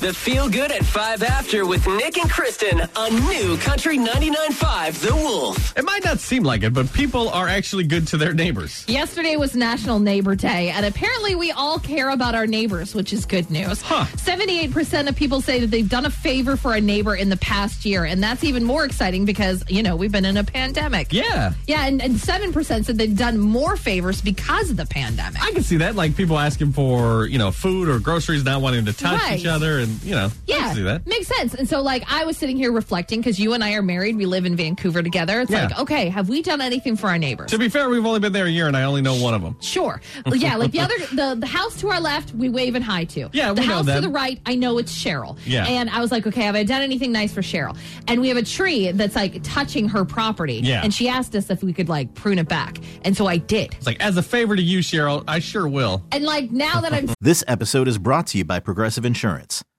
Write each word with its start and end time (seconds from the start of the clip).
The 0.00 0.12
Feel 0.12 0.48
Good 0.50 0.70
at 0.72 0.84
5 0.84 1.22
After 1.22 1.66
with 1.66 1.86
Nick 1.86 2.18
and 2.18 2.30
Kristen 2.30 2.82
on 2.96 3.14
New 3.28 3.56
Country 3.56 3.96
99.5 3.96 5.00
The 5.08 5.14
Wolf. 5.16 5.76
It 5.76 5.84
might 5.86 6.04
not 6.04 6.20
seem 6.20 6.42
like 6.44 6.62
it, 6.62 6.74
but 6.74 6.92
people 6.92 7.30
are 7.30 7.48
actually 7.48 7.84
good 7.84 8.06
to 8.08 8.18
their 8.18 8.34
neighbors. 8.34 8.84
Yesterday 8.86 9.36
was 9.36 9.56
National 9.56 9.98
Neighbor 9.98 10.34
Day, 10.36 10.68
and 10.68 10.84
apparently 10.84 11.34
we 11.34 11.50
all 11.50 11.78
care 11.78 12.10
about 12.10 12.34
our 12.34 12.46
neighbors, 12.46 12.94
which 12.94 13.12
is 13.14 13.24
good 13.24 13.50
news. 13.50 13.80
Huh. 13.80 14.04
78% 14.16 15.08
of 15.08 15.16
people 15.16 15.40
say 15.40 15.60
that 15.60 15.68
they've 15.70 15.88
done 15.88 16.04
a 16.04 16.10
favor 16.10 16.56
for 16.58 16.74
a 16.74 16.80
neighbor 16.80 17.16
in 17.16 17.30
the 17.30 17.38
past 17.38 17.86
year, 17.86 18.04
and 18.04 18.22
that's 18.22 18.44
even 18.44 18.64
more 18.64 18.84
exciting 18.84 19.24
because, 19.24 19.64
you 19.68 19.82
know, 19.82 19.96
we've 19.96 20.12
been 20.12 20.26
in 20.26 20.36
a 20.36 20.44
pandemic. 20.44 21.10
Yeah. 21.12 21.54
Yeah, 21.66 21.86
and, 21.86 22.02
and 22.02 22.16
7% 22.16 22.84
said 22.84 22.98
they've 22.98 23.16
done 23.16 23.38
more 23.38 23.76
favors 23.76 24.20
because 24.20 24.68
of 24.70 24.76
the 24.76 24.86
pandemic. 24.86 25.42
I 25.42 25.52
can 25.52 25.62
see 25.62 25.78
that. 25.78 25.96
Like 25.96 26.16
people 26.16 26.38
asking 26.38 26.72
for, 26.72 27.26
you 27.26 27.38
know, 27.38 27.50
food 27.50 27.88
or 27.88 27.98
groceries, 27.98 28.44
not 28.44 28.60
wanting 28.60 28.84
to 28.84 28.92
touch 28.92 29.16
Right. 29.22 29.40
each 29.40 29.46
other. 29.46 29.85
And, 29.86 30.02
you 30.02 30.14
know, 30.14 30.30
Yeah, 30.46 30.56
can 30.68 30.74
see 30.76 30.82
that. 30.82 31.06
makes 31.06 31.28
sense. 31.28 31.54
And 31.54 31.68
so, 31.68 31.80
like, 31.80 32.02
I 32.12 32.24
was 32.24 32.36
sitting 32.36 32.56
here 32.56 32.72
reflecting 32.72 33.20
because 33.20 33.38
you 33.38 33.52
and 33.52 33.62
I 33.62 33.72
are 33.74 33.82
married. 33.82 34.16
We 34.16 34.26
live 34.26 34.44
in 34.44 34.56
Vancouver 34.56 35.02
together. 35.02 35.40
It's 35.40 35.50
Yeah. 35.50 35.66
like, 35.66 35.78
okay, 35.80 36.08
have 36.08 36.28
we 36.28 36.42
done 36.42 36.60
anything 36.60 36.96
for 36.96 37.08
our 37.08 37.18
neighbors? 37.18 37.50
To 37.52 37.58
be 37.58 37.68
fair, 37.68 37.88
we've 37.88 38.04
only 38.04 38.20
been 38.20 38.32
there 38.32 38.46
a 38.46 38.50
year 38.50 38.66
and 38.66 38.76
I 38.76 38.82
only 38.84 39.02
know 39.02 39.14
one 39.16 39.34
of 39.34 39.42
them. 39.42 39.56
Sure. 39.76 40.00
Yeah, 40.32 40.56
like 40.56 40.72
the 40.72 40.80
other, 40.80 40.94
the, 41.12 41.36
the 41.38 41.46
house 41.46 41.78
to 41.80 41.88
our 41.90 42.00
left, 42.00 42.34
we 42.34 42.48
wave 42.48 42.74
and 42.74 42.84
hi 42.84 43.04
to. 43.04 43.28
Yeah, 43.32 43.52
The 43.52 43.60
we 43.62 43.66
know 43.68 43.74
house 43.74 43.86
to 43.86 44.00
the 44.00 44.08
right, 44.08 44.40
I 44.46 44.54
know 44.54 44.78
it's 44.78 44.96
Cheryl. 44.96 45.38
Yeah. 45.44 45.66
And 45.66 45.90
I 45.90 46.00
was 46.00 46.10
like, 46.10 46.26
okay, 46.26 46.42
have 46.42 46.54
I 46.54 46.62
done 46.64 46.82
anything 46.82 47.12
nice 47.12 47.32
for 47.32 47.42
Cheryl? 47.42 47.76
And 48.08 48.20
we 48.20 48.28
have 48.28 48.36
a 48.36 48.42
tree 48.42 48.90
that's 48.92 49.14
like 49.16 49.42
touching 49.42 49.88
her 49.88 50.04
property. 50.04 50.60
Yeah. 50.62 50.80
And 50.82 50.92
she 50.94 51.08
asked 51.08 51.34
us 51.36 51.50
if 51.50 51.62
we 51.62 51.72
could 51.72 51.88
like 51.88 52.14
prune 52.14 52.38
it 52.38 52.48
back. 52.48 52.78
And 53.02 53.16
so 53.16 53.26
I 53.26 53.36
did. 53.36 53.74
It's 53.74 53.86
like, 53.86 54.00
as 54.00 54.16
a 54.16 54.22
favor 54.22 54.56
to 54.56 54.62
you, 54.62 54.78
Cheryl, 54.80 55.22
I 55.28 55.38
sure 55.40 55.68
will. 55.68 56.02
And 56.12 56.24
like 56.24 56.50
now 56.50 56.80
that 56.80 56.92
I'm 56.92 57.08
This 57.20 57.44
episode 57.46 57.86
is 57.88 57.98
brought 57.98 58.26
to 58.28 58.38
you 58.38 58.44
by 58.44 58.60
Progressive 58.60 59.04
Insurance. 59.04 59.62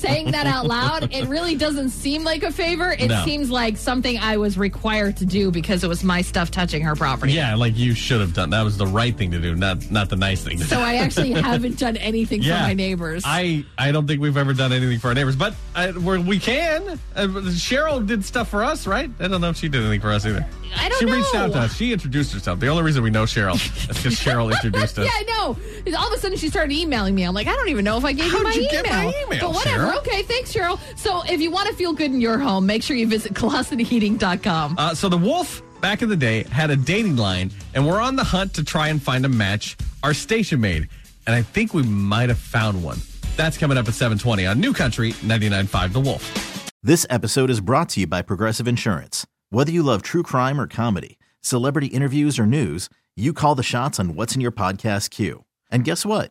Saying 0.00 0.30
that 0.32 0.46
out 0.46 0.66
loud, 0.66 1.12
it 1.14 1.26
really 1.28 1.54
doesn't 1.54 1.90
seem 1.90 2.24
like 2.24 2.42
a 2.42 2.50
favor. 2.52 2.92
It 2.92 3.08
No. 3.08 3.24
seems 3.24 3.50
like 3.50 3.76
something 3.76 4.18
I 4.18 4.36
was 4.36 4.56
required 4.58 5.16
to 5.18 5.26
do 5.26 5.50
because 5.50 5.84
it 5.84 5.88
was 5.88 6.02
my 6.04 6.22
stuff 6.22 6.50
touching 6.50 6.82
her 6.82 6.94
property. 6.94 7.32
Yeah, 7.32 7.54
like 7.54 7.76
you 7.76 7.94
should 7.94 8.20
have 8.20 8.34
done. 8.34 8.50
That 8.50 8.62
was 8.62 8.76
the 8.76 8.86
right 8.86 9.16
thing 9.16 9.30
to 9.32 9.38
do, 9.38 9.54
not 9.54 9.90
not 9.90 10.08
the 10.08 10.16
nice 10.16 10.42
thing 10.42 10.58
to 10.58 10.62
do. 10.64 10.68
So 10.68 10.80
I 10.80 10.96
actually 10.96 11.32
haven't 11.40 11.78
done 11.78 11.96
anything 11.96 12.42
for 12.42 12.50
my 12.50 12.74
neighbors. 12.74 13.22
I, 13.26 13.64
I 13.76 13.92
don't 13.92 14.06
think 14.06 14.20
we've 14.20 14.36
ever 14.36 14.52
done 14.54 14.72
anything 14.72 14.98
for 14.98 15.08
our 15.08 15.14
neighbors, 15.14 15.36
but 15.36 15.54
I, 15.74 15.90
we're, 15.92 16.20
we 16.20 16.38
can. 16.38 16.82
Uh, 17.16 17.26
Cheryl 17.52 18.04
did 18.06 18.24
stuff 18.24 18.48
for 18.48 18.62
us, 18.64 18.86
right? 18.86 19.10
I 19.20 19.28
don't 19.28 19.40
know 19.40 19.50
if 19.50 19.56
she 19.56 19.68
did 19.68 19.82
anything 19.82 20.00
for 20.00 20.10
us 20.12 20.24
either. 20.26 20.46
I 20.76 20.88
don't 20.88 20.98
she 20.98 21.06
reached 21.06 21.32
know. 21.34 21.40
out 21.44 21.52
to 21.52 21.58
us. 21.60 21.74
She 21.76 21.92
introduced 21.92 22.32
herself. 22.34 22.60
The 22.60 22.68
only 22.68 22.82
reason 22.82 23.02
we 23.02 23.10
know 23.10 23.24
Cheryl 23.24 23.54
is 23.90 23.96
because 23.96 24.14
Cheryl 24.20 24.52
introduced 24.52 24.98
us. 24.98 25.06
yeah, 25.06 25.10
I 25.14 25.22
know. 25.24 25.96
All 25.98 26.06
of 26.08 26.12
a 26.12 26.18
sudden, 26.18 26.36
she 26.36 26.48
started 26.48 26.72
emailing 26.74 27.14
me. 27.14 27.22
I'm 27.24 27.34
like, 27.34 27.46
I 27.46 27.54
don't 27.56 27.68
even 27.68 27.84
know 27.84 27.96
if 27.96 28.04
I 28.04 28.12
gave 28.12 28.26
you 28.26 28.32
How'd 28.32 28.42
my 28.44 28.50
you 28.52 28.60
email. 28.68 28.82
get 28.82 28.86
my 28.86 29.04
email, 29.26 29.40
But 29.40 29.54
whatever. 29.54 29.87
Cheryl? 29.88 29.98
Okay, 29.98 30.22
thanks, 30.22 30.52
Cheryl. 30.52 30.78
So 30.96 31.22
if 31.28 31.40
you 31.40 31.50
want 31.50 31.68
to 31.68 31.74
feel 31.74 31.92
good 31.92 32.10
in 32.10 32.20
your 32.20 32.38
home, 32.38 32.66
make 32.66 32.82
sure 32.82 32.96
you 32.96 33.06
visit 33.06 33.34
ColosityHeating.com. 33.34 34.76
Uh, 34.78 34.94
so 34.94 35.08
the 35.08 35.18
Wolf 35.18 35.62
back 35.80 36.02
in 36.02 36.08
the 36.08 36.16
day 36.16 36.44
had 36.44 36.70
a 36.70 36.76
dating 36.76 37.16
line, 37.16 37.50
and 37.74 37.86
we're 37.86 38.00
on 38.00 38.16
the 38.16 38.24
hunt 38.24 38.54
to 38.54 38.64
try 38.64 38.88
and 38.88 39.02
find 39.02 39.24
a 39.24 39.28
match 39.28 39.76
our 40.02 40.14
station 40.14 40.60
made. 40.60 40.88
And 41.26 41.34
I 41.34 41.42
think 41.42 41.74
we 41.74 41.82
might 41.82 42.28
have 42.28 42.38
found 42.38 42.82
one. 42.82 42.98
That's 43.36 43.58
coming 43.58 43.78
up 43.78 43.86
at 43.86 43.94
720 43.94 44.46
on 44.46 44.60
New 44.60 44.72
Country 44.72 45.12
99.5 45.12 45.92
The 45.92 46.00
Wolf. 46.00 46.70
This 46.82 47.06
episode 47.10 47.50
is 47.50 47.60
brought 47.60 47.88
to 47.90 48.00
you 48.00 48.06
by 48.06 48.22
Progressive 48.22 48.66
Insurance. 48.66 49.26
Whether 49.50 49.72
you 49.72 49.82
love 49.82 50.02
true 50.02 50.22
crime 50.22 50.60
or 50.60 50.66
comedy, 50.66 51.18
celebrity 51.40 51.88
interviews 51.88 52.38
or 52.38 52.46
news, 52.46 52.88
you 53.16 53.32
call 53.32 53.54
the 53.54 53.62
shots 53.62 53.98
on 53.98 54.14
what's 54.14 54.34
in 54.34 54.40
your 54.40 54.52
podcast 54.52 55.10
queue. 55.10 55.44
And 55.70 55.84
guess 55.84 56.06
what? 56.06 56.30